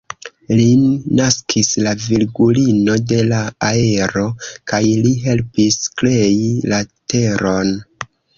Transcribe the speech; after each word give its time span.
Lin 0.59 0.85
naskis 1.17 1.67
la 1.87 1.91
Virgulino 2.05 2.95
de 3.11 3.19
la 3.27 3.43
Aero, 3.67 4.25
kaj 4.73 4.81
li 5.05 5.13
helpis 5.27 5.79
krei 6.01 6.43
la 6.75 6.83
teron. 7.15 7.73